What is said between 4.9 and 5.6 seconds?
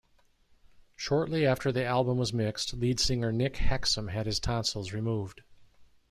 removed.